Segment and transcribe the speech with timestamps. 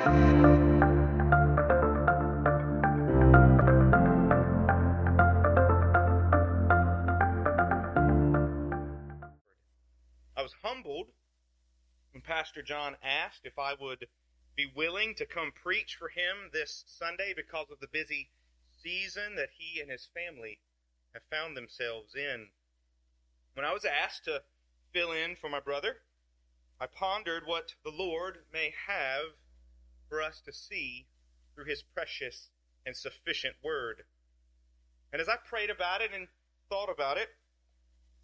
[0.00, 0.06] I
[10.38, 11.08] was humbled
[12.12, 14.06] when Pastor John asked if I would
[14.56, 18.30] be willing to come preach for him this Sunday because of the busy
[18.82, 20.60] season that he and his family
[21.12, 22.48] have found themselves in.
[23.52, 24.44] When I was asked to
[24.94, 25.98] fill in for my brother,
[26.80, 29.34] I pondered what the Lord may have
[30.10, 31.06] for us to see
[31.54, 32.50] through his precious
[32.84, 34.02] and sufficient word.
[35.12, 36.26] And as I prayed about it and
[36.68, 37.28] thought about it,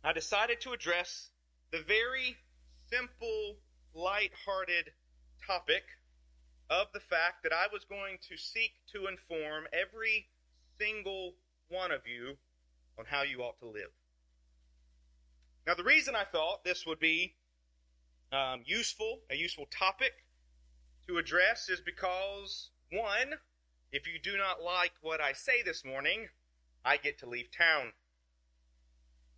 [0.05, 1.30] I decided to address
[1.73, 2.37] the very
[2.91, 3.57] simple,
[3.95, 4.91] light-hearted
[5.46, 5.84] topic
[6.69, 10.27] of the fact that I was going to seek to inform every
[10.79, 11.34] single
[11.68, 12.37] one of you
[12.98, 13.91] on how you ought to live.
[15.66, 17.34] Now, the reason I thought this would be
[18.32, 20.12] um, useful, a useful topic
[21.06, 23.34] to address, is because, one,
[23.92, 26.29] if you do not like what I say this morning,
[26.85, 27.93] I get to leave town.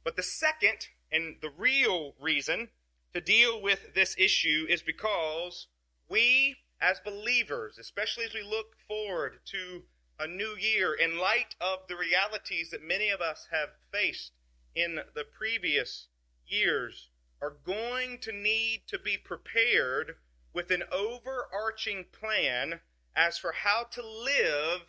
[0.04, 2.68] But the second and the real reason
[3.14, 5.66] to deal with this issue is because
[6.08, 9.82] we, as believers, especially as we look forward to
[10.18, 14.32] a new year, in light of the realities that many of us have faced
[14.74, 16.08] in the previous
[16.46, 20.16] years, are going to need to be prepared
[20.58, 22.80] with an overarching plan
[23.14, 24.80] as for how to live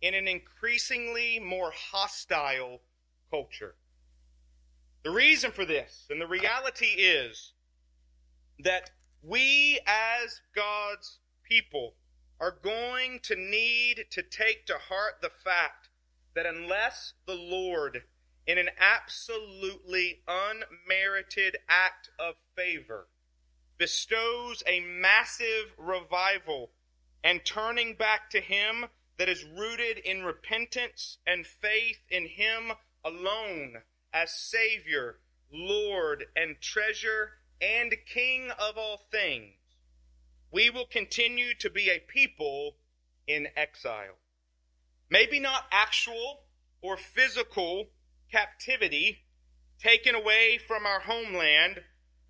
[0.00, 2.80] in an increasingly more hostile
[3.30, 3.74] culture.
[5.04, 7.52] The reason for this, and the reality is
[8.60, 11.96] that we as God's people
[12.40, 15.90] are going to need to take to heart the fact
[16.34, 18.04] that unless the Lord,
[18.46, 23.08] in an absolutely unmerited act of favor,
[23.78, 26.70] bestows a massive revival
[27.22, 28.86] and turning back to Him
[29.18, 32.72] that is rooted in repentance and faith in Him
[33.04, 35.18] alone as Savior,
[35.52, 39.54] Lord, and treasure and King of all things,
[40.50, 42.76] we will continue to be a people
[43.26, 44.16] in exile.
[45.10, 46.40] Maybe not actual
[46.80, 47.90] or physical
[48.30, 49.24] captivity
[49.80, 51.82] taken away from our homeland,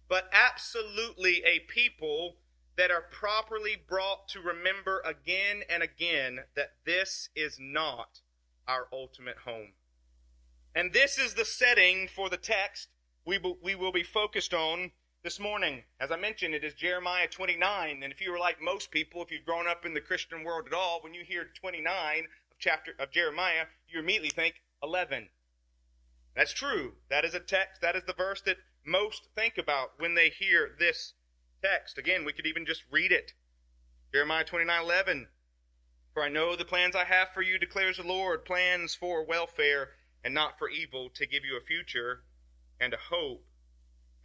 [0.09, 2.37] but absolutely a people
[2.77, 8.21] that are properly brought to remember again and again that this is not
[8.67, 9.73] our ultimate home.
[10.75, 12.89] And this is the setting for the text
[13.25, 14.93] we we will be focused on
[15.23, 15.83] this morning.
[16.01, 18.03] As I mentioned, it is Jeremiah 29.
[18.03, 20.67] And if you were like most people, if you've grown up in the Christian world
[20.67, 22.19] at all, when you hear 29
[22.51, 25.29] of chapter of Jeremiah, you immediately think 11.
[26.35, 26.93] That's true.
[27.11, 30.71] That is a text, that is the verse that most think about when they hear
[30.79, 31.15] this
[31.63, 31.99] text.
[31.99, 33.33] Again, we could even just read it.
[34.13, 35.29] Jeremiah 29 11.
[36.15, 39.91] For I know the plans I have for you, declares the Lord, plans for welfare
[40.25, 42.25] and not for evil, to give you a future
[42.81, 43.45] and a hope.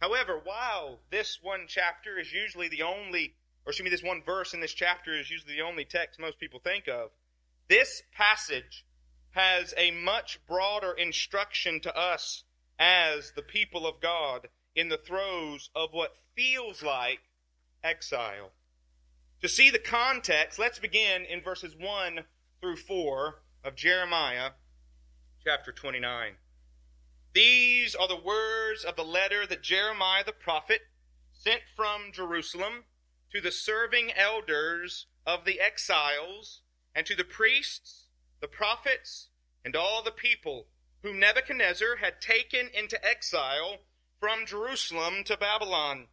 [0.00, 4.54] However, while this one chapter is usually the only, or excuse me, this one verse
[4.54, 7.10] in this chapter is usually the only text most people think of,
[7.68, 8.84] this passage
[9.30, 12.44] has a much broader instruction to us
[12.78, 17.20] as the people of God in the throes of what feels like
[17.82, 18.50] exile.
[19.42, 22.20] To see the context, let's begin in verses 1
[22.60, 24.50] through 4 of Jeremiah
[25.44, 26.32] chapter 29.
[27.34, 30.82] These are the words of the letter that Jeremiah the prophet
[31.32, 32.84] sent from Jerusalem
[33.32, 36.62] to the serving elders of the exiles
[36.94, 38.04] and to the priests,
[38.40, 39.28] the prophets,
[39.64, 40.68] and all the people
[41.04, 43.76] whom Nebuchadnezzar had taken into exile
[44.18, 46.06] from Jerusalem to Babylon.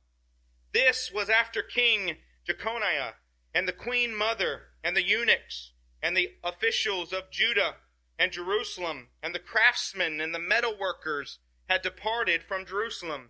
[0.74, 3.14] This was after King Jeconiah
[3.56, 5.72] and the queen mother and the eunuchs
[6.04, 7.76] and the officials of Judah
[8.20, 13.30] and Jerusalem, and the craftsmen and the metal workers had departed from Jerusalem.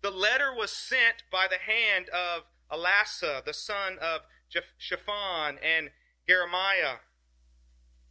[0.00, 4.22] The letter was sent by the hand of Elasah, the son of
[4.78, 5.90] Shaphan, and
[6.26, 6.96] Jeremiah,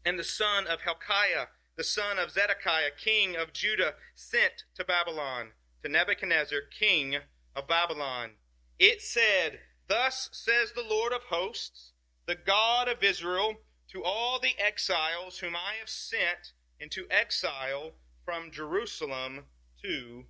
[0.06, 5.52] and the son of Hilkiah, the son of Zedekiah, king of Judah, sent to Babylon,
[5.82, 7.18] to Nebuchadnezzar, king
[7.56, 8.32] of Babylon.
[8.80, 11.94] It said, Thus says the Lord of hosts,
[12.26, 13.56] the God of Israel,
[13.92, 17.92] to all the exiles whom I have sent into exile
[18.26, 19.46] from Jerusalem
[19.84, 20.26] to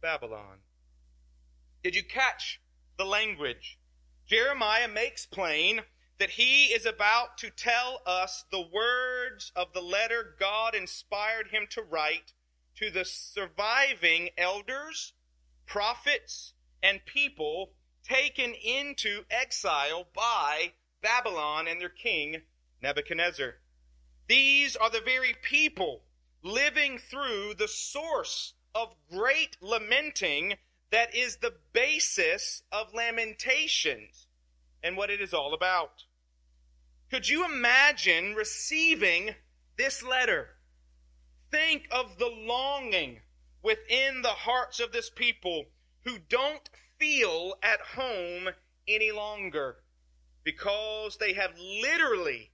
[0.00, 0.58] Babylon.
[1.82, 2.60] Did you catch
[2.98, 3.78] the language?
[4.26, 5.82] Jeremiah makes plain
[6.18, 11.66] that he is about to tell us the words of the letter God inspired him
[11.70, 12.32] to write
[12.76, 15.12] to the surviving elders,
[15.66, 17.72] prophets, and people
[18.02, 20.72] taken into exile by
[21.02, 22.42] Babylon and their king,
[22.82, 23.56] Nebuchadnezzar.
[24.28, 26.02] These are the very people
[26.42, 30.54] living through the source of great lamenting
[30.90, 34.26] that is the basis of Lamentations
[34.82, 36.04] and what it is all about.
[37.10, 39.34] Could you imagine receiving
[39.76, 40.58] this letter?
[41.50, 43.20] Think of the longing
[43.62, 45.66] within the hearts of this people
[46.04, 46.68] who don't
[46.98, 48.50] feel at home
[48.86, 49.76] any longer
[50.44, 52.50] because they have literally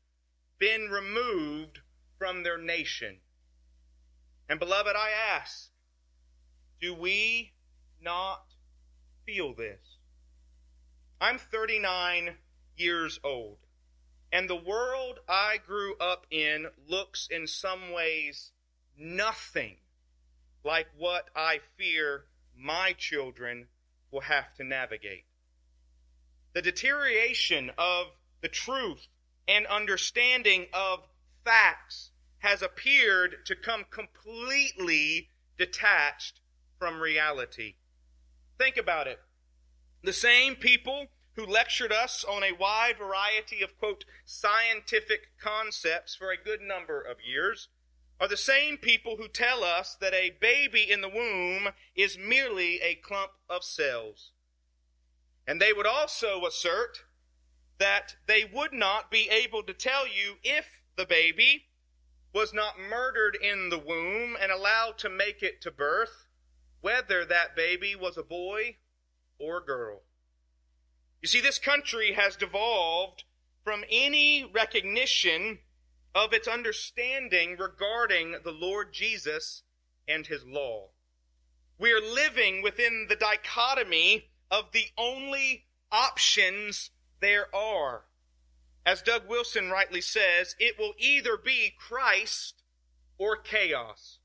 [0.59, 1.81] been removed
[2.19, 3.19] from their nation.
[4.49, 5.71] And beloved, I ask,
[6.81, 7.55] do we
[8.01, 8.45] not
[9.27, 9.99] feel this?
[11.21, 12.37] I'm 39
[12.77, 13.59] years old,
[14.35, 18.51] and the world I grew up in looks in some ways
[18.99, 19.77] nothing
[20.65, 22.25] like what I fear
[22.59, 23.69] my children
[24.11, 25.27] will have to navigate.
[26.53, 28.09] The deterioration of
[28.41, 29.07] the truth
[29.47, 31.07] and understanding of
[31.45, 36.41] facts has appeared to come completely detached
[36.81, 37.75] from reality.
[38.59, 39.21] Think about it.
[40.03, 46.31] The same people who lectured us on a wide variety of, quote, scientific concepts for
[46.31, 47.69] a good number of years
[48.21, 52.81] are the same people who tell us that a baby in the womb is merely
[52.81, 54.31] a clump of cells.
[55.47, 57.05] And they would also assert
[57.79, 61.65] that they would not be able to tell you if the baby
[62.33, 66.27] was not murdered in the womb and allowed to make it to birth,
[66.81, 68.77] whether that baby was a boy
[69.39, 70.03] or a girl.
[71.25, 73.25] You see, this country has devolved
[73.63, 75.61] from any recognition
[76.15, 79.63] of its understanding regarding the Lord Jesus
[80.07, 80.91] and his law.
[81.79, 86.91] We are living within the dichotomy of the only options
[87.21, 88.05] there are.
[88.85, 92.65] As Doug Wilson rightly says, it will either be Christ
[93.17, 94.19] or chaos.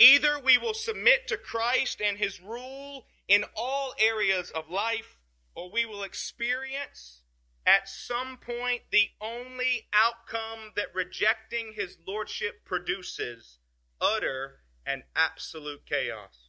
[0.00, 5.16] Either we will submit to Christ and his rule in all areas of life,
[5.54, 7.22] or we will experience
[7.66, 13.58] at some point the only outcome that rejecting his lordship produces
[14.00, 16.48] utter and absolute chaos.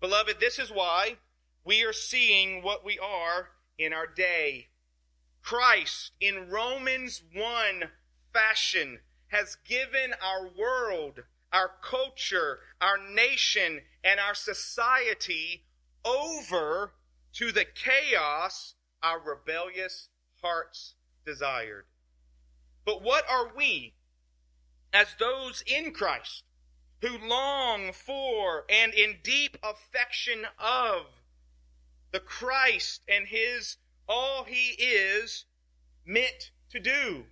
[0.00, 1.16] Beloved, this is why
[1.64, 4.68] we are seeing what we are in our day.
[5.42, 7.84] Christ, in Romans 1
[8.32, 11.20] fashion, has given our world,
[11.52, 15.64] our culture, our nation, and our society
[16.04, 16.92] over
[17.34, 20.08] to the chaos our rebellious
[20.42, 20.94] hearts
[21.24, 21.84] desired.
[22.84, 23.94] But what are we,
[24.92, 26.44] as those in Christ,
[27.00, 31.06] who long for and in deep affection of
[32.12, 33.76] the Christ and His
[34.08, 35.44] all He is
[36.04, 37.26] meant to do?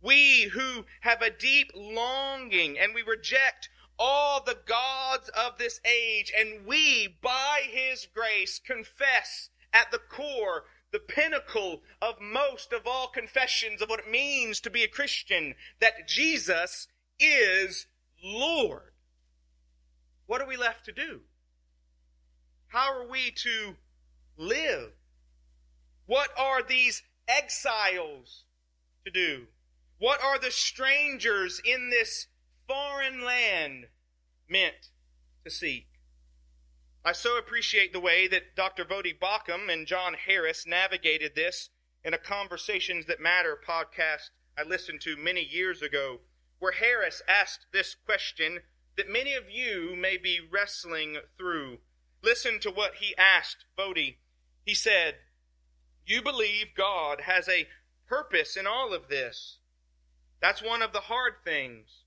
[0.00, 3.68] We who have a deep longing and we reject
[3.98, 10.64] all the gods of this age, and we, by His grace, confess at the core
[10.92, 15.54] the pinnacle of most of all confessions of what it means to be a Christian,
[15.80, 16.86] that Jesus
[17.18, 17.86] is
[18.22, 18.92] Lord.
[20.26, 21.20] What are we left to do?
[22.68, 23.76] How are we to
[24.36, 24.92] live?
[26.06, 28.44] What are these exiles
[29.04, 29.46] to do?
[29.98, 32.26] What are the strangers in this
[32.66, 33.86] foreign land
[34.48, 34.90] meant
[35.44, 35.86] to seek?
[37.04, 38.84] I so appreciate the way that Dr.
[38.84, 41.68] Voddie Baucham and Jon Harris navigated this
[42.02, 46.20] in a Conversations That Matter podcast I listened to many years ago,
[46.60, 48.60] where Harris asked this question
[48.96, 51.78] that many of you may be wrestling through.
[52.22, 54.16] Listen to what he asked Voddie.
[54.64, 55.16] He said,
[56.06, 57.68] You believe God has a
[58.06, 59.58] purpose in all of this.
[60.40, 62.03] That's one of the hard things.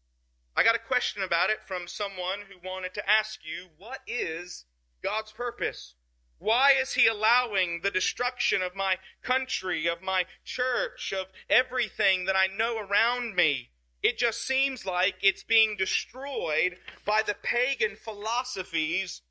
[0.58, 4.66] I got a question about it from someone who wanted to ask you, What is
[5.04, 5.94] God's purpose?
[6.40, 12.36] Why is He allowing the destruction of my country, of my church, of everything that
[12.36, 13.70] I know around me?
[14.02, 19.22] It just seems like it's being destroyed by the pagan philosophies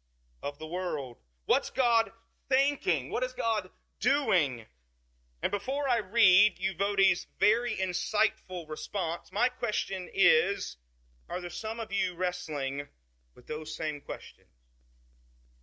[0.45, 1.17] of the world.
[1.47, 2.13] What's God
[2.49, 3.11] thinking?
[3.11, 4.67] What is God doing?
[5.43, 10.77] And before I read Voddie's very insightful response, my question is
[11.29, 12.87] Are there some of you wrestling
[13.35, 14.49] with those same questions?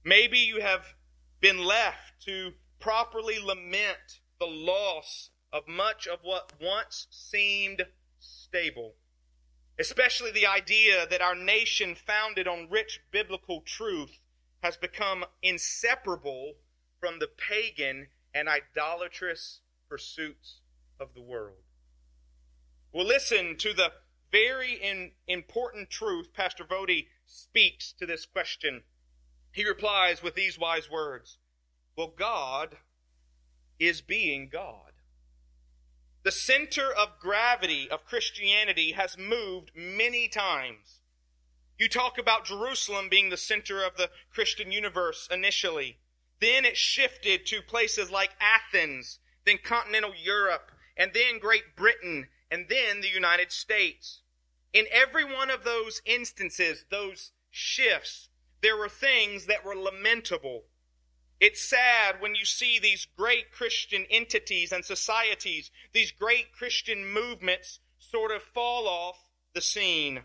[0.04, 0.96] Maybe you have
[1.40, 7.86] been left to properly lament the loss of much of what once seemed
[8.20, 8.96] stable.
[9.80, 14.20] Especially the idea that our nation, founded on rich biblical truth,
[14.62, 16.56] has become inseparable
[17.00, 20.60] from the pagan and idolatrous pursuits
[21.00, 21.64] of the world.
[22.92, 23.92] Well, listen to the
[24.34, 28.82] very in, important truth Pastor Voddie speaks to this question.
[29.52, 31.38] He replies with these wise words
[31.96, 32.78] Well, God
[33.80, 34.92] is being God.
[36.24, 41.02] The center of gravity of Christianity has moved many times.
[41.78, 45.98] You talk about Jerusalem being the center of the Christian universe initially.
[46.40, 52.66] Then it shifted to places like Athens, then continental Europe, and then Great Britain, and
[52.70, 54.22] then the United States.
[54.74, 58.30] In every one of those instances, those shifts,
[58.62, 60.64] there were things that were lamentable.
[61.40, 67.80] It's sad when you see these great Christian entities and societies, these great Christian movements
[68.00, 70.22] sort of fall off the scene.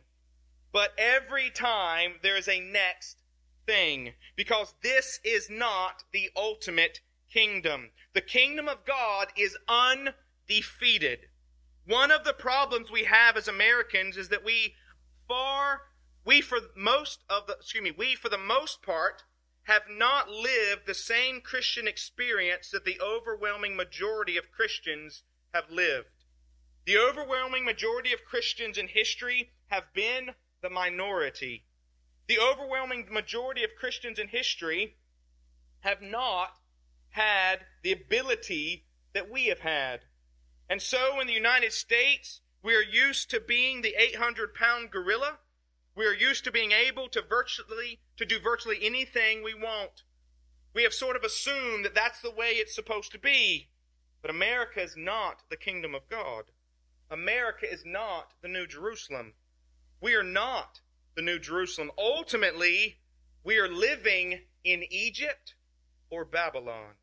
[0.72, 3.22] But every time there is a next
[3.66, 7.00] thing, because this is not the ultimate
[7.32, 7.90] kingdom.
[8.14, 11.26] The kingdom of God is undefeated.
[11.88, 14.74] One of the problems we have as Americans is that we
[15.26, 15.80] far
[16.22, 19.22] we for most of the excuse me, we for the most part
[19.62, 25.22] have not lived the same Christian experience that the overwhelming majority of Christians
[25.54, 26.26] have lived.
[26.84, 31.64] The overwhelming majority of Christians in history have been the minority.
[32.26, 34.98] The overwhelming majority of Christians in history
[35.80, 36.58] have not
[37.12, 40.00] had the ability that we have had.
[40.68, 45.38] And so in the United States, we are used to being the 800 pound gorilla
[45.98, 50.04] we are used to being able to virtually to do virtually anything we want.
[50.72, 53.70] We have sort of assumed that that's the way it's supposed to be.
[54.22, 56.44] But America is not the kingdom of God.
[57.10, 59.32] America is not the New Jerusalem.
[60.00, 60.82] We are not
[61.16, 61.90] the New Jerusalem.
[61.98, 63.00] Ultimately,
[63.42, 65.56] we are living in Egypt
[66.10, 66.94] or Babylon.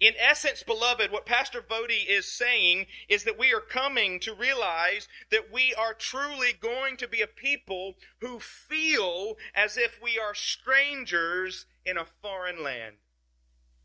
[0.00, 5.08] In essence, beloved, what Pastor Voddie is saying is that we are coming to realize
[5.30, 10.34] that we are truly going to be a people who feel as if we are
[10.34, 12.96] strangers in a foreign land.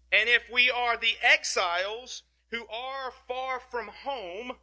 [0.09, 4.53] And if we are the exiles who are far from home,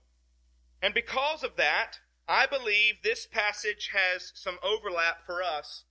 [0.80, 5.84] and because of that, I believe this passage has some overlap for us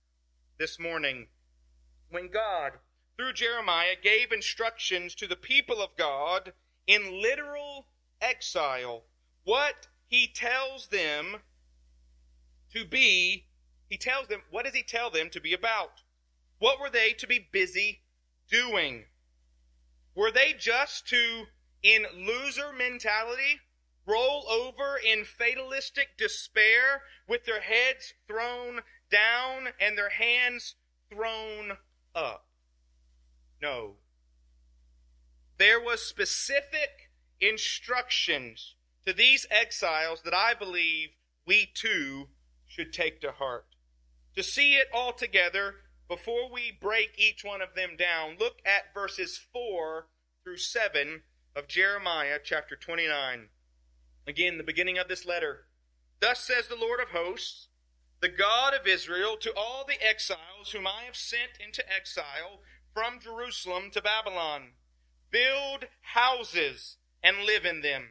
[0.58, 1.28] this morning.
[2.10, 2.72] When God
[3.16, 6.52] through Jeremiah, gave instructions to the people of God
[6.86, 7.86] in literal
[8.20, 9.04] exile.
[9.44, 11.36] What he tells them
[12.72, 13.46] to be,
[13.88, 16.02] he tells them, what does he tell them to be about?
[16.58, 18.02] What were they to be busy
[18.50, 19.04] doing?
[20.14, 21.44] Were they just to,
[21.82, 23.60] in loser mentality,
[24.06, 30.74] roll over in fatalistic despair with their heads thrown down and their hands
[31.10, 31.72] thrown
[32.14, 32.46] up?
[33.62, 33.94] No.
[35.56, 38.74] There was specific instructions
[39.06, 41.10] to these exiles that I believe
[41.46, 42.28] we too
[42.66, 43.66] should take to heart.
[44.34, 45.76] To see it all together,
[46.08, 50.08] before we break each one of them down, look at verses 4
[50.42, 51.22] through 7
[51.54, 53.48] of Jeremiah chapter 29.
[54.26, 55.66] Again, the beginning of this letter.
[56.20, 57.68] Thus says the Lord of hosts,
[58.20, 62.60] the God of Israel, to all the exiles whom I have sent into exile
[62.94, 64.72] from Jerusalem to Babylon.
[65.30, 68.10] Build houses and live in them.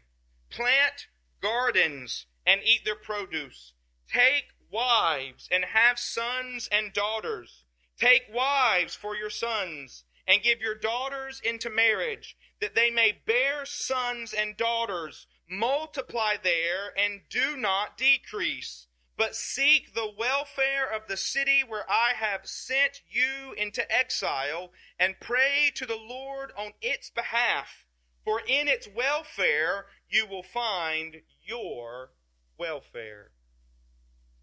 [0.49, 1.07] Plant
[1.41, 3.73] gardens and eat their produce.
[4.07, 7.63] Take wives and have sons and daughters.
[7.97, 13.65] Take wives for your sons and give your daughters into marriage, that they may bear
[13.65, 15.27] sons and daughters.
[15.49, 18.87] Multiply there and do not decrease
[19.17, 25.19] but seek the welfare of the city where I have sent you into exile, and
[25.19, 27.85] pray to the Lord on its behalf,
[28.23, 32.11] for in its welfare you will find your
[32.57, 33.31] welfare.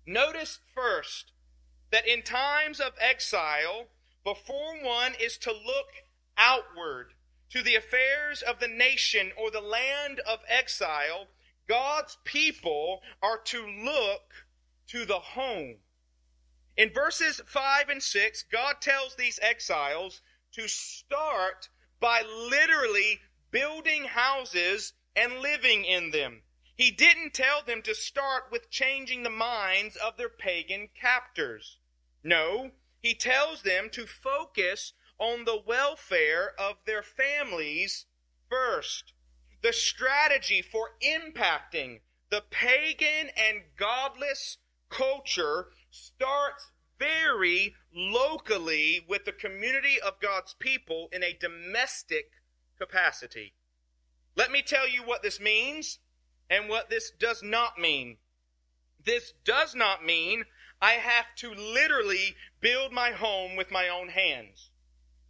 [0.07, 1.33] Notice first
[1.91, 3.89] that in times of exile,
[4.25, 5.89] before one is to look
[6.37, 7.15] outward
[7.51, 11.29] to the affairs of the nation or the land of exile,
[11.69, 14.47] God's people are to look
[14.88, 15.76] to the home.
[16.76, 20.21] In verses 5 and 6, God tells these exiles
[20.52, 21.68] to start
[22.00, 26.42] by literally building houses and living in them.
[26.76, 31.78] He didn't tell them to start with changing the minds of their pagan captors.
[32.23, 38.07] No, he tells them to focus on the welfare of their families
[38.49, 39.12] first.
[39.62, 50.00] The strategy for impacting the pagan and godless culture starts very locally with the community
[50.00, 52.33] of God's people in a domestic
[52.78, 53.54] capacity.
[54.37, 55.99] Let me tell you what this means
[56.50, 58.18] and what this does not mean.
[59.04, 60.45] This does not mean
[60.80, 64.71] I have to literally build my home with my own hands,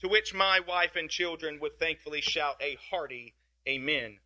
[0.01, 3.35] to which my wife and children would thankfully shout a hearty
[3.67, 4.19] amen.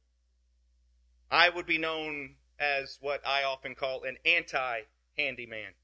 [1.30, 4.82] I would be known as what I often call an anti
[5.16, 5.74] handyman.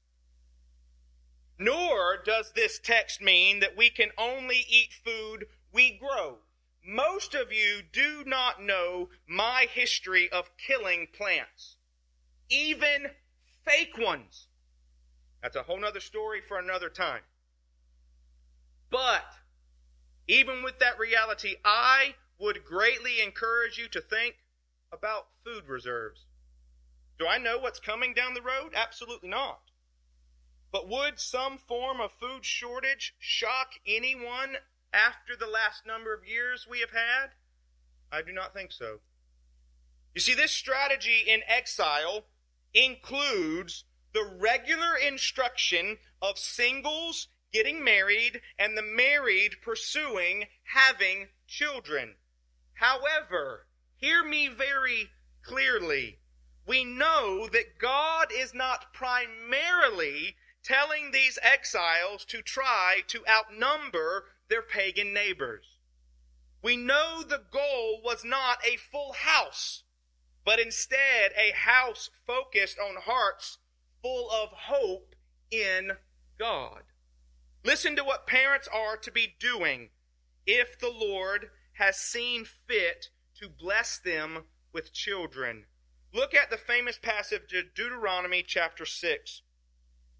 [1.57, 6.37] Nor does this text mean that we can only eat food we grow.
[6.85, 11.75] Most of you do not know my history of killing plants,
[12.49, 13.07] even
[13.65, 14.47] fake ones.
[15.41, 17.21] That's a whole other story for another time.
[18.89, 19.25] But,
[20.27, 24.35] even with that reality, I would greatly encourage you to think
[24.91, 26.25] about food reserves.
[27.19, 28.71] Do I know what's coming down the road?
[28.73, 29.59] Absolutely not.
[30.71, 34.55] But would some form of food shortage shock anyone
[34.93, 37.31] after the last number of years we have had?
[38.11, 38.99] I do not think so.
[40.15, 42.25] You see, this strategy in exile
[42.73, 43.83] includes
[44.13, 52.15] the regular instruction of singles getting married and the married pursuing having children.
[52.75, 55.09] However, hear me very
[55.43, 56.19] clearly.
[56.69, 64.61] We know that God is not primarily telling these exiles to try to outnumber their
[64.61, 65.79] pagan neighbors.
[66.61, 69.81] We know the goal was not a full house,
[70.45, 73.57] but instead a house focused on hearts
[74.03, 75.15] full of hope
[75.49, 75.93] in
[76.37, 76.83] God.
[77.65, 79.89] Listen to what parents are to be doing
[80.45, 81.49] if the Lord
[81.79, 83.09] has seen fit
[83.39, 85.65] to bless them with children.
[86.13, 89.41] Look at the famous passage of Deuteronomy chapter 6.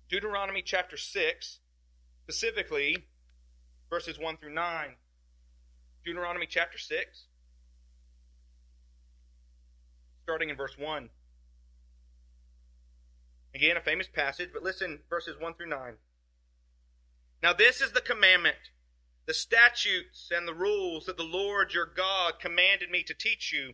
[0.07, 1.59] Deuteronomy chapter 6,
[2.23, 3.07] specifically
[3.89, 4.95] verses 1 through 9.
[6.05, 7.25] Deuteronomy chapter 6,
[10.23, 11.09] starting in verse 1.
[13.55, 15.95] Again, a famous passage, but listen, verses 1 through 9.
[17.41, 18.71] Now, this is the commandment,
[19.25, 23.73] the statutes and the rules that the Lord your God commanded me to teach you,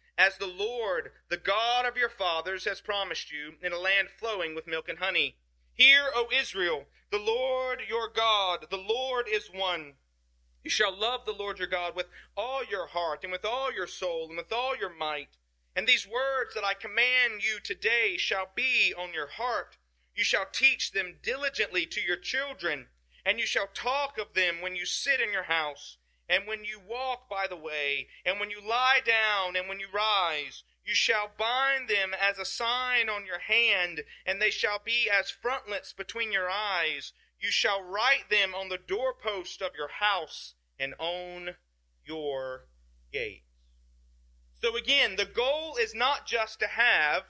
[0.17, 4.53] as the Lord, the God of your fathers, has promised you, in a land flowing
[4.55, 5.37] with milk and honey.
[5.73, 9.93] Hear, O Israel, the Lord your God, the Lord is one.
[10.63, 13.87] You shall love the Lord your God with all your heart and with all your
[13.87, 15.37] soul and with all your might.
[15.75, 19.77] And these words that I command you today shall be on your heart.
[20.15, 22.87] You shall teach them diligently to your children,
[23.25, 25.97] and you shall talk of them when you sit in your house,
[26.31, 29.87] and when you walk by the way, and when you lie down, and when you
[29.93, 30.63] rise.
[30.85, 35.29] You shall bind them as a sign on your hand, and they shall be as
[35.29, 37.11] frontlets between your eyes.
[37.39, 41.55] You shall write them on the doorpost of your house and on
[42.05, 42.65] your
[43.11, 43.43] gates.
[44.61, 47.23] So again, the goal is not just to have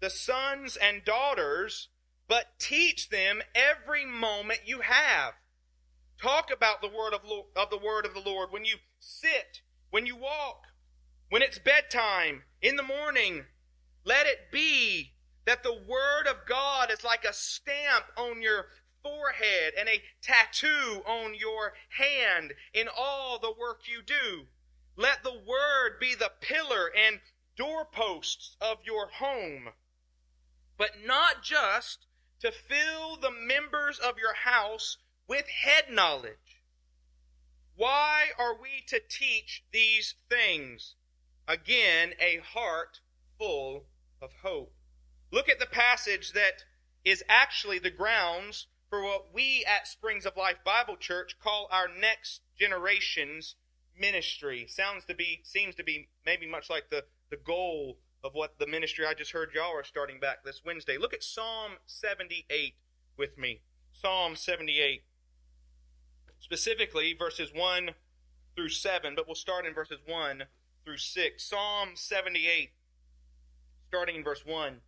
[0.00, 1.88] the sons and daughters,
[2.28, 5.34] but teach them every moment you have.
[6.20, 7.20] Talk about the word of,
[7.56, 10.64] of the word of the Lord when you sit, when you walk,
[11.28, 13.44] when it's bedtime, in the morning,
[14.04, 15.12] let it be
[15.44, 18.66] that the Word of God is like a stamp on your
[19.02, 24.46] forehead and a tattoo on your hand in all the work you do.
[24.96, 27.20] Let the Word be the pillar and
[27.56, 29.70] doorposts of your home.
[30.76, 32.06] But not just
[32.40, 34.98] to fill the members of your house
[35.28, 36.62] with head knowledge.
[37.76, 40.96] Why are we to teach these things?
[41.46, 43.00] Again, a heart
[43.38, 43.84] full
[44.20, 44.72] of hope.
[45.30, 46.64] Look at the passage that
[47.04, 51.86] is actually the grounds for what we at Springs of Life Bible Church call our
[51.88, 53.54] next generation's
[53.98, 54.66] ministry.
[54.68, 58.66] Sounds to be seems to be maybe much like the, the goal of what the
[58.66, 60.98] ministry I just heard y'all are starting back this Wednesday.
[60.98, 62.74] Look at Psalm 78
[63.16, 63.60] with me.
[63.92, 65.02] Psalm 78.
[66.40, 67.90] Specifically verses 1
[68.56, 70.44] through 7, but we'll start in verses 1
[70.84, 71.44] through 6.
[71.44, 72.70] Psalm 78,
[73.88, 74.80] starting in verse 1.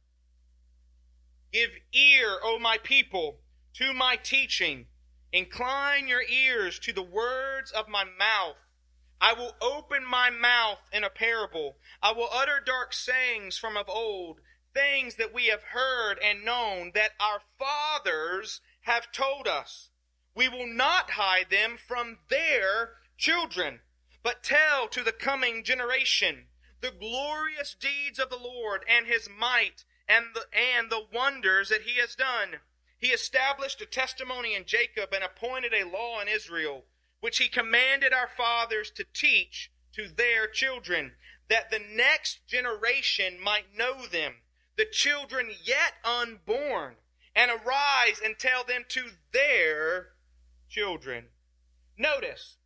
[1.52, 3.40] Give ear, O my people,
[3.74, 4.86] to my teaching.
[5.32, 8.56] Incline your ears to the words of my mouth.
[9.20, 11.76] I will open my mouth in a parable.
[12.02, 14.40] I will utter dark sayings from of old,
[14.72, 19.89] things that we have heard and known that our fathers have told us.
[20.40, 23.82] We will not hide them from their children,
[24.22, 26.46] but tell to the coming generation
[26.80, 31.82] the glorious deeds of the Lord and his might and the, and the wonders that
[31.82, 32.60] he has done.
[32.98, 36.86] He established a testimony in Jacob and appointed a law in Israel,
[37.20, 41.16] which he commanded our fathers to teach to their children,
[41.50, 44.36] that the next generation might know them,
[44.78, 46.96] the children yet unborn,
[47.36, 50.14] and arise and tell them to their
[50.70, 51.26] children.
[51.98, 52.56] Notice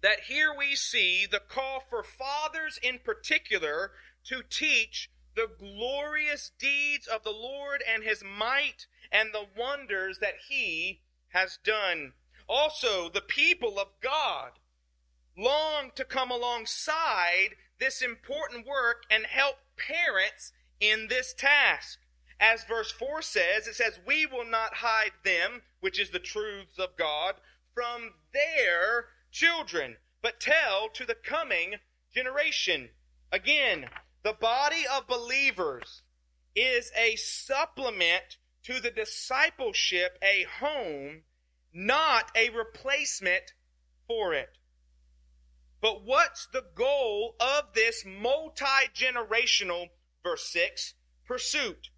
[0.00, 3.90] that here we see the call for fathers in particular
[4.24, 10.34] to teach the glorious deeds of the Lord and his might and the wonders that
[10.48, 12.12] he has done.
[12.48, 14.52] Also, the people of God
[15.36, 21.98] long to come alongside this important work and help parents in this task.
[22.38, 26.78] As verse 4 says, it says, We will not hide them, which is the truths
[26.78, 27.36] of God,
[27.74, 31.76] from their children, but tell to the coming
[32.14, 32.90] generation.
[33.32, 33.86] Again,
[34.22, 36.02] the body of believers
[36.54, 41.22] is a supplement to the discipleship, a home,
[41.72, 43.52] not a replacement
[44.06, 44.58] for it.
[45.80, 49.88] But what's the goal of this multi generational,
[50.24, 50.94] verse 6,
[51.26, 51.90] pursuit?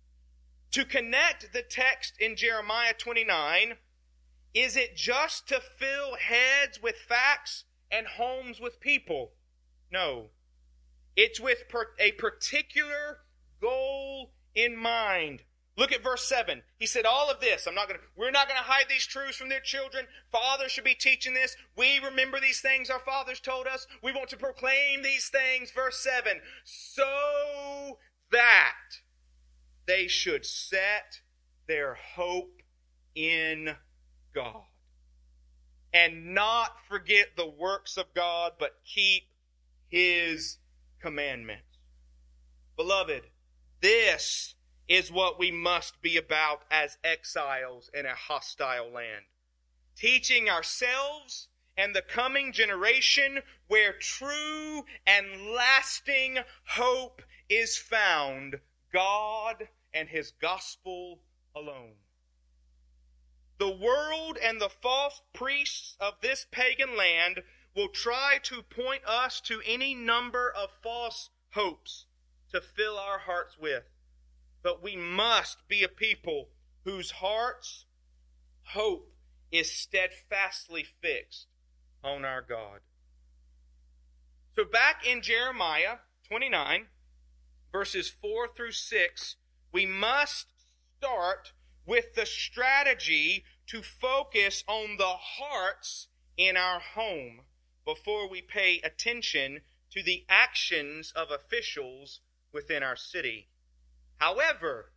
[0.72, 3.74] To connect the text in Jeremiah 29,
[4.54, 9.32] is it just to fill heads with facts and homes with people?
[9.90, 10.30] No.
[11.16, 11.64] It's with
[11.98, 13.20] a particular
[13.60, 15.42] goal in mind.
[15.76, 16.62] Look at verse 7.
[16.76, 19.48] He said, All of this, I'm not gonna, we're not gonna hide these truths from
[19.48, 20.06] their children.
[20.32, 21.56] Fathers should be teaching this.
[21.76, 23.86] We remember these things our fathers told us.
[24.02, 25.70] We want to proclaim these things.
[25.70, 26.40] Verse 7.
[26.64, 27.98] So
[28.32, 28.74] that
[29.88, 31.22] they should set
[31.66, 32.60] their hope
[33.14, 33.74] in
[34.34, 34.62] God
[35.94, 39.24] and not forget the works of God, but keep
[39.88, 40.58] His
[41.00, 41.78] commandments.
[42.76, 43.22] Beloved,
[43.80, 44.54] this
[44.88, 49.24] is what we must be about as exiles in a hostile land.
[49.96, 51.48] Teaching ourselves
[51.78, 58.56] and the coming generation where true and lasting hope is found
[58.92, 61.20] God and His gospel
[61.54, 61.94] alone.
[63.58, 67.42] The world and the false priests of this pagan land
[67.74, 72.06] will try to point us to any number of false hopes
[72.52, 73.84] to fill our hearts with.
[74.62, 76.48] But we must be a people
[76.84, 77.84] whose hearts'
[78.62, 79.12] hope
[79.50, 81.46] is steadfastly fixed
[82.02, 82.80] on our God.
[84.56, 85.98] So, back in Jeremiah
[86.28, 86.86] 29,
[87.72, 89.36] verses 4 through 6,
[89.72, 90.46] we must
[90.98, 91.52] start
[91.86, 97.40] with the strategy to focus on the hearts in our home
[97.84, 102.20] before we pay attention to the actions of officials
[102.52, 103.48] within our city.
[104.18, 104.92] However,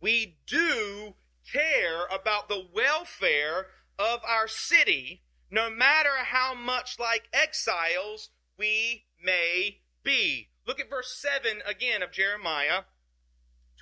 [0.00, 1.14] we do
[1.50, 3.66] care about the welfare
[3.98, 10.48] of our city, no matter how much like exiles we may be.
[10.66, 12.82] Look at verse 7 again of Jeremiah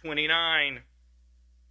[0.03, 0.83] 29.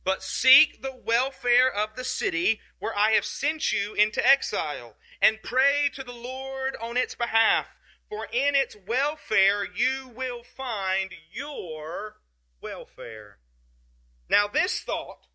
[0.04, 5.44] But seek the welfare of the city where I have sent you into exile and
[5.44, 7.68] pray to the Lord on its behalf,
[8.08, 12.18] for in its welfare you will find your
[12.62, 13.38] welfare.
[14.30, 15.28] Now, this thought,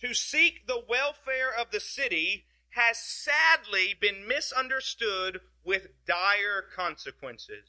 [0.00, 7.68] to seek the welfare of the city, has sadly been misunderstood with dire consequences.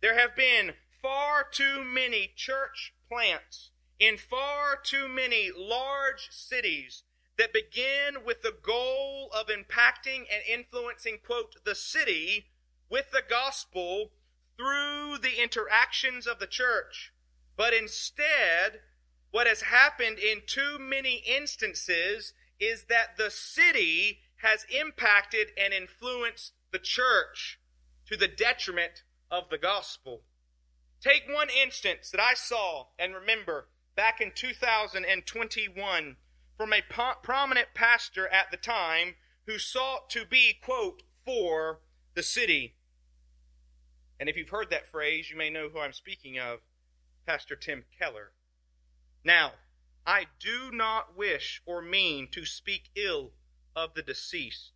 [0.00, 7.02] There have been far too many church plants in far too many large cities
[7.36, 12.46] that begin with the goal of impacting and influencing, quote, the city
[12.88, 14.10] with the gospel
[14.56, 17.12] through the interactions of the church.
[17.56, 18.80] But instead,
[19.30, 26.54] what has happened in too many instances is that the city has impacted and influenced
[26.72, 27.60] the church
[28.06, 30.22] to the detriment of the gospel.
[31.00, 36.16] Take one instance that I saw and remember back in 2021
[36.56, 39.14] from a po- prominent pastor at the time
[39.46, 41.80] who sought to be, quote, for
[42.14, 42.76] the city.
[44.18, 46.60] And if you've heard that phrase, you may know who I'm speaking of
[47.26, 48.32] Pastor Tim Keller.
[49.24, 49.52] Now,
[50.06, 53.32] I do not wish or mean to speak ill
[53.76, 54.72] of the deceased,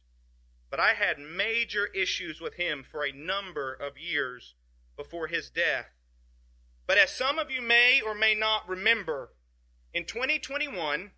[0.70, 4.54] but I had major issues with him for a number of years
[4.96, 5.93] before his death.
[6.86, 9.30] But as some of you may or may not remember,
[9.92, 11.12] in 2021,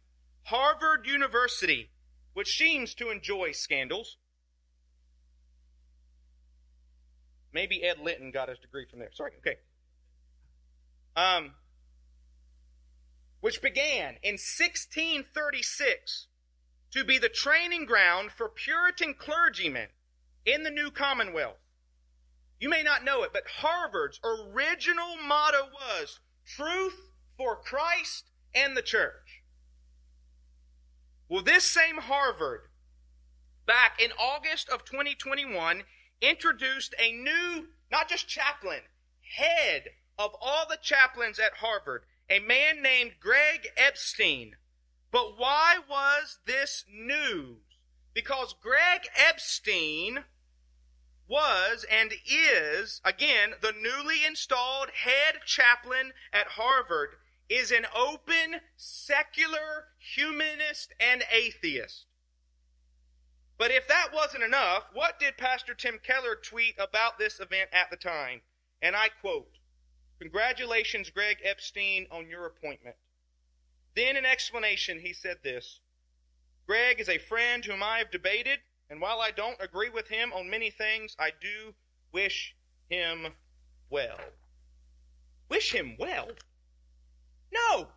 [0.44, 1.90] Harvard University,
[2.34, 4.18] which seems to enjoy scandals,
[7.52, 9.10] maybe Ed Litton got his degree from there.
[9.12, 9.56] Sorry, okay.
[11.16, 11.54] Um,
[13.40, 16.26] which began in 1636
[16.92, 19.88] to be the training ground for Puritan clergymen
[20.44, 21.65] in the New Commonwealth.
[22.58, 28.82] You may not know it, but Harvard's original motto was truth for Christ and the
[28.82, 29.42] church.
[31.28, 32.68] Well, this same Harvard,
[33.66, 35.82] back in August of 2021,
[36.22, 38.82] introduced a new, not just chaplain,
[39.36, 44.56] head of all the chaplains at Harvard, a man named Greg Epstein.
[45.10, 47.58] But why was this news?
[48.14, 50.24] Because Greg Epstein
[51.28, 57.10] was and is, again, the newly installed head chaplain at Harvard,
[57.48, 62.06] is an open, secular, humanist, and atheist.
[63.58, 67.90] But if that wasn't enough, what did Pastor Tim Keller tweet about this event at
[67.90, 68.42] the time?
[68.82, 69.58] And I quote,
[70.18, 72.96] Congratulations, Greg Epstein, on your appointment.
[73.94, 75.80] Then, in explanation, he said this
[76.66, 80.32] Greg is a friend whom I have debated, and while I don't agree with him
[80.32, 81.74] on many things, I do
[82.12, 82.54] wish
[82.88, 83.28] him
[83.90, 84.18] well.
[85.48, 86.28] Wish him well?
[87.52, 87.88] No.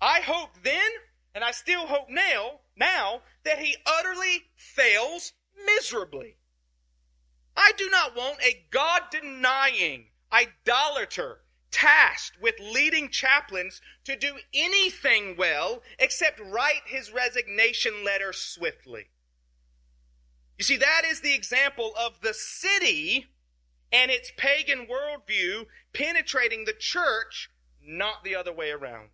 [0.00, 0.90] I hope then,
[1.34, 5.32] and I still hope now, now that he utterly fails
[5.66, 6.36] miserably.
[7.56, 15.36] I do not want a God denying, idolater tasked with leading chaplains to do anything
[15.36, 19.08] well except write his resignation letter swiftly.
[20.60, 23.28] You see, that is the example of the city
[23.90, 27.50] and its pagan worldview penetrating the church,
[27.82, 29.08] not the other way around.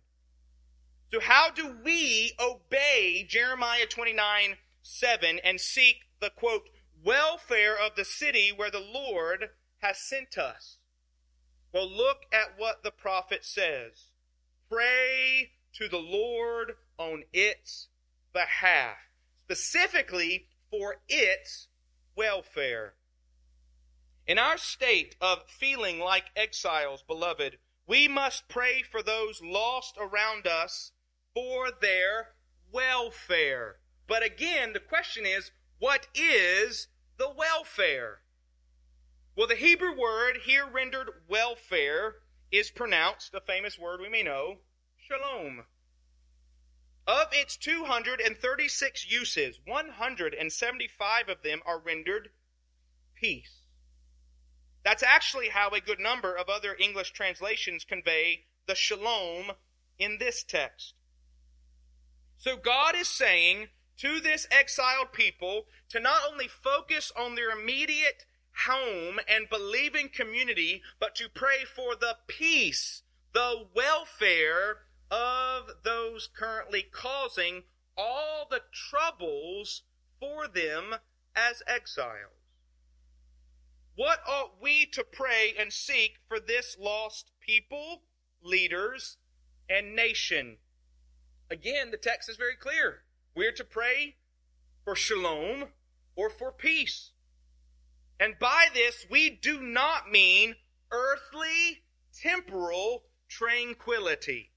[1.09, 6.67] So, how do we obey Jeremiah 29 7 and seek the quote,
[7.01, 10.79] welfare of the city where the Lord has sent us?
[11.73, 14.11] Well, look at what the prophet says.
[14.69, 17.87] Pray to the Lord on its
[18.33, 18.97] behalf,
[19.45, 21.67] specifically for its
[22.15, 22.93] welfare.
[24.25, 30.45] In our state of feeling like exiles, beloved, we must pray for those lost around
[30.45, 30.91] us
[31.33, 32.33] for their
[32.71, 33.77] welfare.
[34.07, 38.19] But again, the question is, what is the welfare?
[39.37, 42.15] Well, the Hebrew word here rendered welfare
[42.51, 44.57] is pronounced, a famous word we may know,
[44.97, 45.63] shalom.
[47.07, 52.31] Of its 236 uses, 175 of them are rendered
[53.15, 53.61] peace.
[54.83, 59.53] That's actually how a good number of other English translations convey the shalom
[59.97, 60.95] in this text.
[62.37, 63.67] So God is saying
[63.97, 68.25] to this exiled people to not only focus on their immediate
[68.67, 76.83] home and believing community, but to pray for the peace, the welfare of those currently
[76.83, 77.63] causing
[77.97, 79.83] all the troubles
[80.19, 80.95] for them
[81.35, 82.33] as exiles.
[83.95, 88.03] What ought we to pray and seek for this lost people,
[88.43, 89.17] leaders,
[89.69, 90.57] and nation?
[91.49, 93.03] Again, the text is very clear.
[93.35, 94.17] We're to pray
[94.83, 95.69] for shalom
[96.15, 97.11] or for peace.
[98.19, 100.55] And by this, we do not mean
[100.91, 104.51] earthly, temporal tranquility.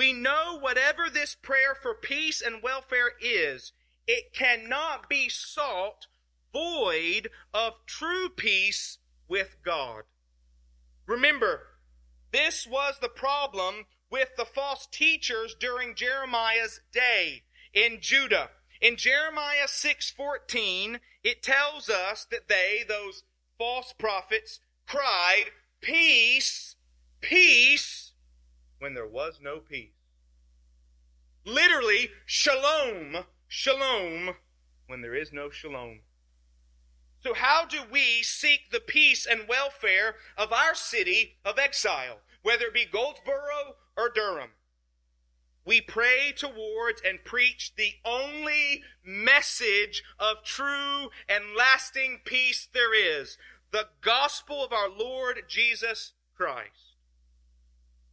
[0.00, 3.74] We know whatever this prayer for peace and welfare is,
[4.06, 6.06] it cannot be sought
[6.54, 8.96] void of true peace
[9.28, 10.04] with God.
[11.06, 11.66] Remember,
[12.32, 17.42] this was the problem with the false teachers during Jeremiah's day
[17.74, 18.52] in Judah.
[18.80, 23.24] In Jeremiah 6:14, it tells us that they, those
[23.58, 26.76] false prophets, cried, "Peace,
[27.20, 28.09] peace,"
[28.80, 29.92] when there was no peace.
[31.44, 34.34] Literally, shalom, shalom,
[34.88, 36.00] when there is no shalom.
[37.22, 42.66] So, how do we seek the peace and welfare of our city of exile, whether
[42.66, 44.50] it be Goldsboro or Durham?
[45.66, 53.36] We pray towards and preach the only message of true and lasting peace there is
[53.70, 56.89] the gospel of our Lord Jesus Christ.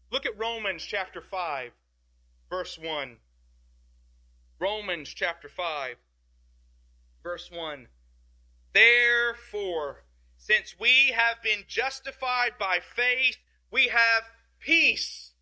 [0.10, 1.72] Look at Romans chapter 5,
[2.50, 3.18] verse 1.
[4.60, 5.96] Romans chapter 5,
[7.24, 7.88] verse 1.
[8.74, 10.06] Therefore,
[10.38, 13.38] since we have been justified by faith,
[13.70, 14.24] we have
[14.60, 15.34] peace,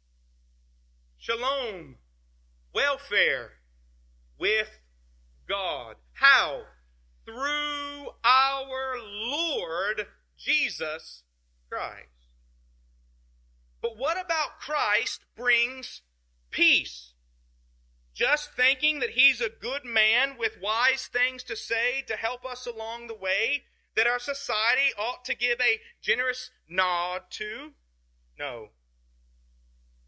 [1.19, 1.97] shalom,
[2.73, 3.51] welfare
[4.39, 4.79] with
[5.47, 5.95] God.
[6.13, 6.63] How?
[7.25, 11.23] Through our Lord Jesus
[11.69, 12.14] Christ.
[13.85, 16.01] But what about Christ brings
[16.49, 17.13] peace?
[18.15, 22.65] Just thinking that he's a good man with wise things to say to help us
[22.65, 27.73] along the way that our society ought to give a generous nod to?
[28.39, 28.69] No.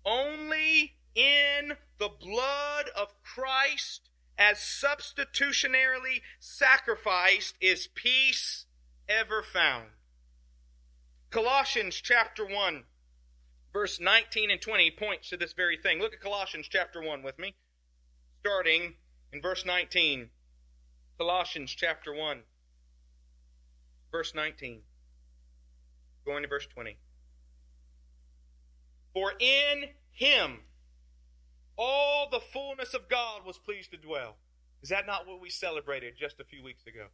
[0.03, 4.09] Only in the blood of Christ
[4.39, 8.65] as substitutionarily sacrificed is peace
[9.07, 9.89] ever found.
[11.29, 12.85] Colossians chapter 1,
[13.77, 15.99] verse 19 and 20 points to this very thing.
[15.99, 17.53] Look at Colossians chapter 1 with me,
[18.39, 18.95] starting
[19.31, 20.29] in verse 19.
[21.19, 22.39] Colossians chapter 1,
[24.11, 24.81] verse 19,
[26.25, 26.97] going to verse 20.
[29.13, 30.61] For in him
[31.77, 34.37] all the fullness of God was pleased to dwell.
[34.81, 37.09] Is that not what we celebrated just a few weeks ago?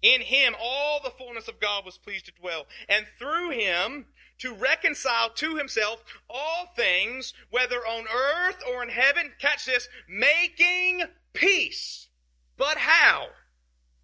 [0.00, 4.06] In him all the fullness of God was pleased to dwell, and through him
[4.38, 9.32] to reconcile to himself all things, whether on earth or in heaven.
[9.38, 12.08] Catch this, making peace.
[12.56, 13.28] But how?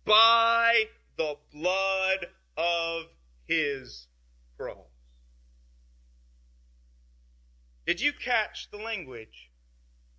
[0.04, 0.84] By
[1.16, 3.04] the blood of
[3.46, 4.08] his
[4.56, 4.76] cross.
[7.86, 9.50] Did you catch the language?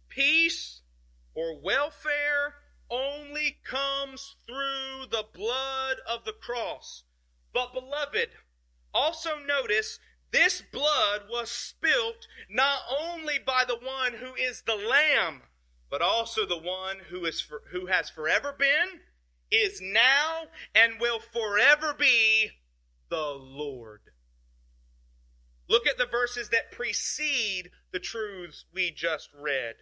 [0.10, 0.82] Peace
[1.34, 2.56] or welfare
[2.90, 7.04] only comes through the blood of the cross.
[7.54, 8.30] But, beloved,
[8.94, 10.00] also notice
[10.32, 15.44] this blood was spilt not only by the one who is the Lamb,
[15.90, 19.02] but also the one who, is for, who has forever been,
[19.52, 22.50] is now, and will forever be
[23.10, 24.02] the Lord.
[25.70, 29.76] Look at the verses that precede the truths we just read.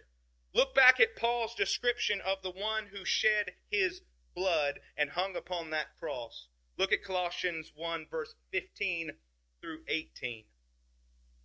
[0.54, 4.02] Look back at Paul's description of the one who shed his
[4.34, 6.48] blood and hung upon that cross.
[6.78, 9.12] Look at Colossians 1, verse 15
[9.60, 10.44] through 18.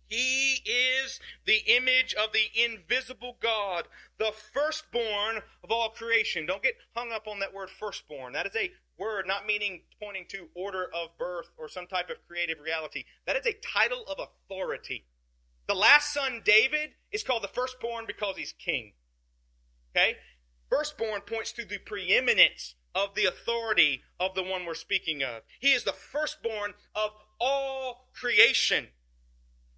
[0.08, 3.88] He is the image of the invisible God,
[4.18, 6.46] the firstborn of all creation.
[6.46, 8.32] Don't get hung up on that word firstborn.
[8.32, 12.26] That is a word not meaning pointing to order of birth or some type of
[12.26, 13.04] creative reality.
[13.26, 15.04] That is a title of authority.
[15.66, 18.94] The last son, David, is called the firstborn because he's king.
[19.94, 20.16] Okay?
[20.70, 25.42] Firstborn points to the preeminence of the authority of the one we're speaking of.
[25.60, 28.88] He is the firstborn of all creation.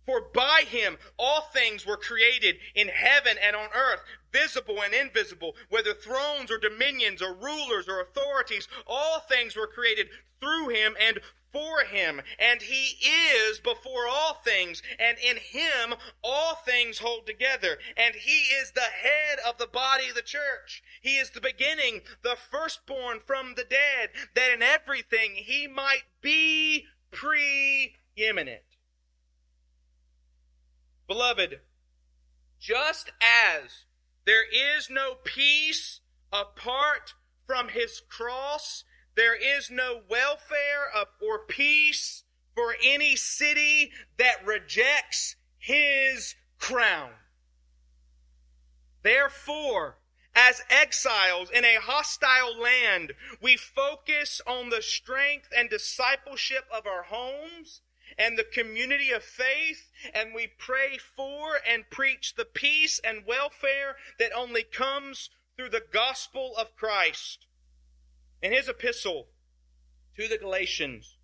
[0.07, 4.01] For by him all things were created in heaven and on earth,
[4.33, 10.09] visible and invisible, whether thrones or dominions or rulers or authorities, all things were created
[10.41, 11.21] through him and
[11.53, 12.21] for him.
[12.39, 17.79] And he is before all things, and in him all things hold together.
[17.97, 20.83] And he is the head of the body of the church.
[21.01, 26.87] He is the beginning, the firstborn from the dead, that in everything he might be
[27.11, 28.63] preeminent.
[31.07, 31.61] Beloved,
[32.61, 33.87] just as
[34.27, 36.01] there is no peace
[36.33, 37.15] apart
[37.47, 38.85] from his cross,
[39.17, 47.11] there is no welfare or peace for any city that rejects his crown.
[49.03, 49.99] Therefore,
[50.35, 57.05] as exiles in a hostile land, we focus on the strength and discipleship of our
[57.05, 57.83] homes
[58.19, 63.97] and the community of faith, and we pray for and preach the peace and welfare
[64.19, 67.47] that only comes through the gospel of Christ.
[68.43, 69.29] In his epistle
[70.17, 71.19] to the Galatians,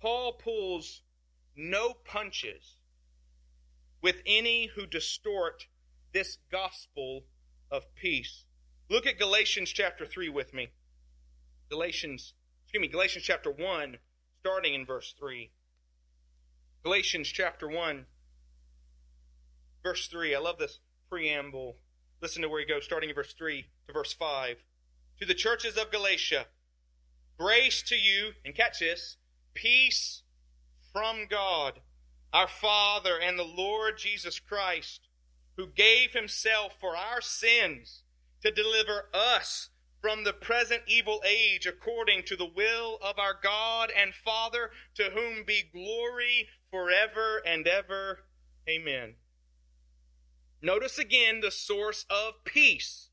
[0.00, 1.02] Paul pulls
[1.54, 2.76] no punches
[4.00, 5.66] with any who distort
[6.12, 7.24] this gospel
[7.70, 8.44] of peace.
[8.88, 10.70] Look at Galatians chapter 3 with me.
[11.70, 13.98] Galatians, excuse me, Galatians chapter 1,
[14.40, 15.52] starting in verse 3.
[16.82, 18.06] Galatians chapter 1,
[19.82, 20.34] verse 3.
[20.34, 21.76] I love this preamble.
[22.20, 24.56] Listen to where he goes, starting in verse 3 to verse 5.
[25.18, 26.46] To the churches of Galatia,
[27.38, 29.16] grace to you, and catch this,
[29.54, 30.22] peace
[30.92, 31.80] from God,
[32.32, 35.08] our Father, and the Lord Jesus Christ,
[35.56, 38.02] who gave himself for our sins
[38.42, 43.90] to deliver us from the present evil age according to the will of our God
[43.96, 48.24] and Father, to whom be glory forever and ever.
[48.68, 49.14] Amen.
[50.60, 53.10] Notice again the source of peace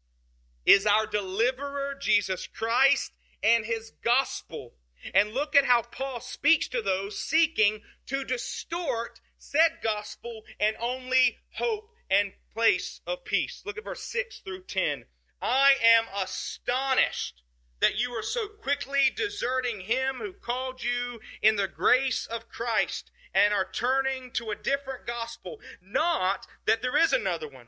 [0.70, 3.12] is our deliverer, Jesus Christ,
[3.44, 4.74] and his gospel.
[5.16, 11.38] And look at how Paul speaks to those seeking to distort said gospel and only
[11.56, 13.64] hope and place of peace.
[13.66, 15.06] Look at verse 6 through 10.
[15.42, 17.42] I am astonished
[17.80, 23.10] that you are so quickly deserting him who called you in the grace of Christ
[23.34, 25.60] and are turning to a different gospel.
[25.82, 27.68] Not that there is another one,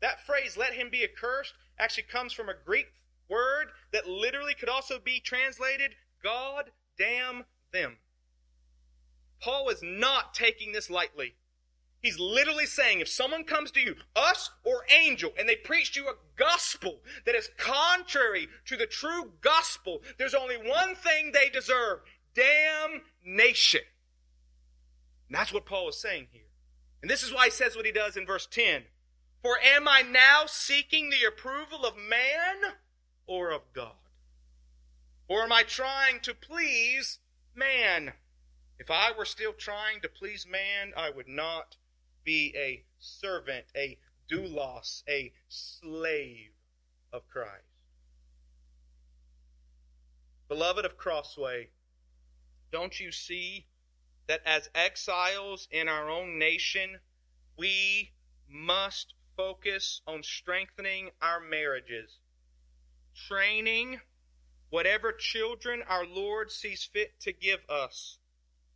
[0.00, 2.86] That phrase, let him be accursed, actually comes from a Greek
[3.28, 5.92] word that literally could also be translated,
[6.22, 7.98] God damn them.
[9.40, 11.34] Paul is not taking this lightly.
[12.00, 16.06] He's literally saying if someone comes to you, us or angel, and they preach you
[16.08, 22.00] a gospel that is contrary to the true gospel, there's only one thing they deserve
[22.34, 23.80] damnation.
[25.28, 26.42] And that's what Paul is saying here.
[27.02, 28.84] And this is why he says what he does in verse 10.
[29.48, 32.74] For am I now seeking the approval of man
[33.26, 33.94] or of God?
[35.26, 37.20] Or am I trying to please
[37.54, 38.12] man?
[38.78, 41.78] If I were still trying to please man, I would not
[42.24, 43.96] be a servant, a
[44.30, 46.50] doulos, a slave
[47.10, 47.72] of Christ.
[50.48, 51.70] Beloved of Crossway,
[52.70, 53.64] don't you see
[54.26, 56.98] that as exiles in our own nation,
[57.56, 58.10] we
[58.46, 62.18] must focus on strengthening our marriages,
[63.14, 64.00] training
[64.68, 68.18] whatever children our Lord sees fit to give us,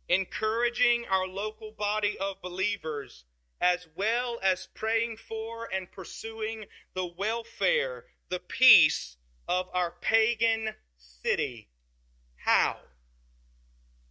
[0.07, 3.25] encouraging our local body of believers
[3.59, 6.63] as well as praying for and pursuing
[6.95, 9.17] the welfare, the peace
[9.49, 11.67] of our pagan city.
[12.45, 12.77] How?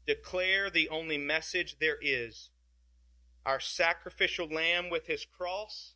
[0.07, 2.51] Declare the only message there is
[3.45, 5.95] our sacrificial lamb with his cross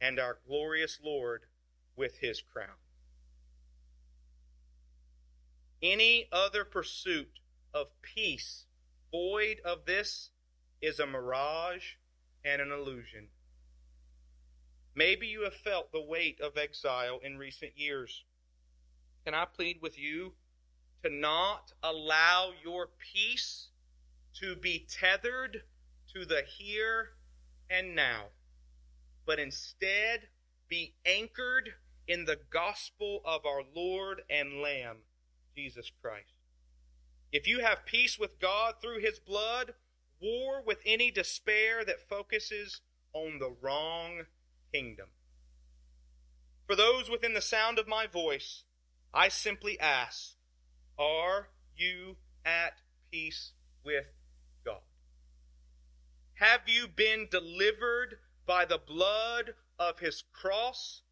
[0.00, 1.42] and our glorious Lord
[1.96, 2.76] with his crown.
[5.82, 7.40] Any other pursuit
[7.74, 8.64] of peace
[9.10, 10.30] void of this
[10.80, 11.94] is a mirage
[12.44, 13.28] and an illusion.
[14.94, 18.24] Maybe you have felt the weight of exile in recent years.
[19.24, 20.32] Can I plead with you
[21.02, 23.68] to not allow your peace
[24.40, 25.62] to be tethered
[26.14, 27.10] to the here
[27.68, 28.26] and now,
[29.26, 30.28] but instead
[30.68, 31.70] be anchored
[32.08, 34.98] in the gospel of our Lord and Lamb,
[35.54, 36.32] Jesus Christ?
[37.32, 39.74] If you have peace with God through his blood,
[40.22, 42.80] war with any despair that focuses
[43.12, 44.22] on the wrong
[44.72, 45.06] kingdom.
[46.66, 48.64] For those within the sound of my voice,
[49.12, 50.34] I simply ask,
[50.98, 52.74] are you at
[53.10, 53.52] peace
[53.84, 54.06] with
[54.64, 54.80] God?
[56.34, 61.02] Have you been delivered by the blood of his cross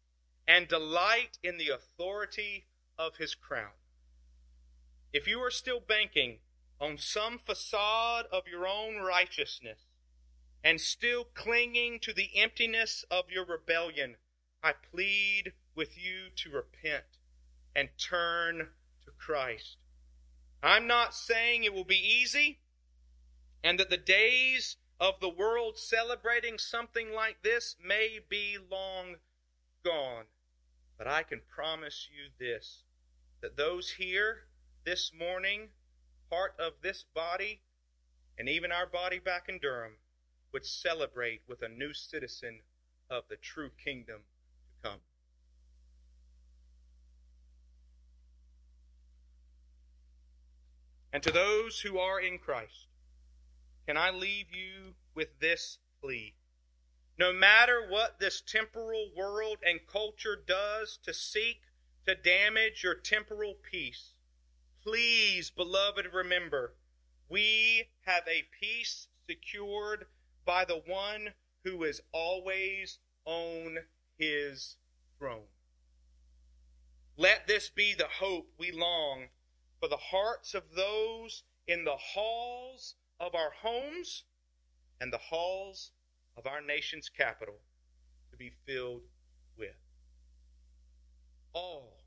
[0.47, 2.65] and delight in the authority
[2.97, 3.73] of his crown?
[5.13, 6.39] If you are still banking
[6.79, 9.79] on some facade of your own righteousness
[10.63, 14.15] and still clinging to the emptiness of your rebellion,
[14.63, 17.19] I plead with you to repent
[17.75, 18.69] and turn
[19.05, 19.77] to Christ.
[20.63, 22.59] I'm not saying it will be easy
[23.63, 29.15] and that the days of the world celebrating something like this may be long
[29.83, 30.25] gone.
[30.97, 32.83] But I can promise you this
[33.41, 34.47] that those here
[34.85, 35.69] this morning
[36.29, 37.61] part of this body
[38.37, 39.97] and even our body back in Durham
[40.51, 42.61] would celebrate with a new citizen
[43.09, 44.21] of the true kingdom
[44.69, 44.99] to come.
[51.11, 52.87] And to those who are in Christ,
[53.85, 56.35] can I leave you with this plea?
[57.17, 61.61] No matter what this temporal world and culture does to seek
[62.05, 64.15] to damage your temporal peace,
[64.85, 66.75] Please, beloved, remember,
[67.27, 70.05] we have a peace secured
[70.45, 71.33] by the one
[71.63, 73.79] who is always on
[74.15, 74.77] his
[75.17, 75.47] throne.
[77.17, 79.29] Let this be the hope we long
[79.79, 84.23] for the hearts of those in the halls of our homes
[84.99, 85.91] and the halls
[86.37, 87.59] of our nation's capital
[88.31, 89.03] to be filled
[89.57, 89.75] with.
[91.53, 91.97] All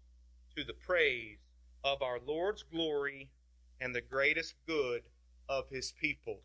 [0.56, 1.38] to the praise
[1.84, 3.30] of our Lord's glory
[3.80, 5.02] and the greatest good
[5.48, 6.40] of his people.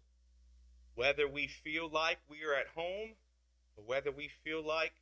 [0.96, 3.16] Whether we feel like we are at home
[3.76, 4.94] or whether we feel like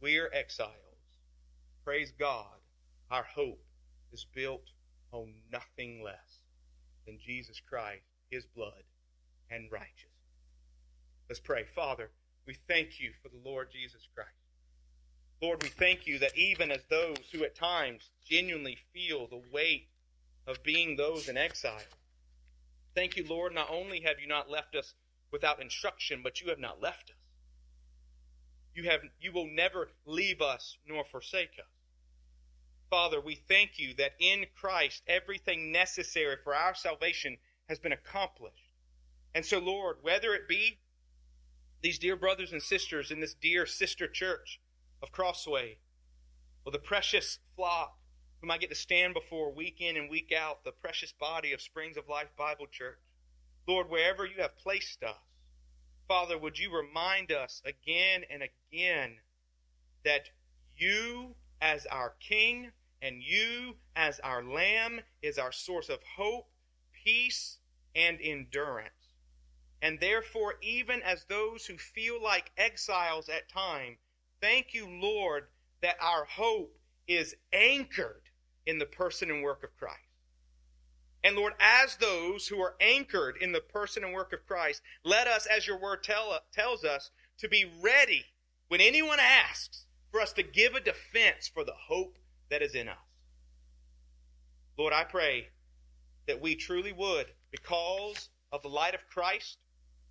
[0.00, 0.72] we're exiles.
[1.84, 2.58] Praise God,
[3.10, 3.64] our hope
[4.12, 4.64] is built
[5.12, 6.42] on nothing less
[7.06, 8.82] than Jesus Christ, His blood,
[9.50, 10.12] and righteousness.
[11.28, 11.64] Let's pray.
[11.74, 12.10] Father,
[12.46, 14.30] we thank you for the Lord Jesus Christ.
[15.42, 19.88] Lord, we thank you that even as those who at times genuinely feel the weight
[20.46, 21.80] of being those in exile,
[22.94, 24.94] thank you, Lord, not only have you not left us
[25.30, 27.16] without instruction, but you have not left us.
[28.74, 31.66] You, have, you will never leave us nor forsake us.
[32.88, 37.36] Father, we thank you that in Christ everything necessary for our salvation
[37.68, 38.65] has been accomplished.
[39.36, 40.78] And so, Lord, whether it be
[41.82, 44.62] these dear brothers and sisters in this dear sister church
[45.02, 45.76] of Crossway,
[46.64, 47.98] or the precious flock
[48.40, 51.60] whom I get to stand before week in and week out, the precious body of
[51.60, 52.96] Springs of Life Bible Church,
[53.68, 55.18] Lord, wherever you have placed us,
[56.08, 59.16] Father, would you remind us again and again
[60.02, 60.30] that
[60.78, 62.70] you, as our King,
[63.02, 66.48] and you, as our Lamb, is our source of hope,
[67.04, 67.58] peace,
[67.94, 69.05] and endurance.
[69.82, 73.98] And therefore, even as those who feel like exiles at time,
[74.40, 75.44] thank you, Lord,
[75.82, 78.22] that our hope is anchored
[78.64, 80.00] in the person and work of Christ.
[81.22, 85.26] And Lord, as those who are anchored in the person and work of Christ, let
[85.26, 88.24] us, as your word tell, tells us, to be ready
[88.68, 92.16] when anyone asks for us to give a defense for the hope
[92.50, 92.96] that is in us.
[94.78, 95.48] Lord, I pray
[96.26, 99.58] that we truly would, because of the light of Christ,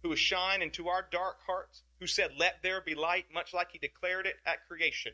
[0.05, 3.71] who has shined into our dark hearts, who said, Let there be light, much like
[3.71, 5.13] he declared it at creation.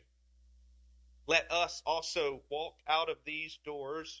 [1.26, 4.20] Let us also walk out of these doors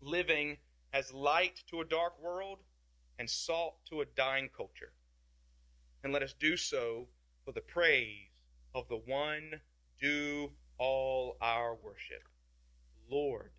[0.00, 0.56] living
[0.92, 2.58] as light to a dark world
[3.16, 4.90] and salt to a dying culture.
[6.02, 7.06] And let us do so
[7.44, 8.42] for the praise
[8.74, 9.60] of the one
[10.00, 12.24] due all our worship,
[13.08, 13.52] Lord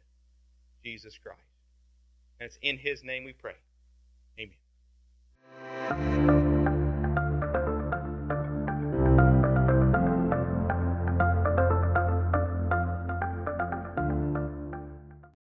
[0.84, 1.39] Jesus Christ.
[2.41, 3.55] And it's in his name we pray.
[5.89, 6.11] Thank you.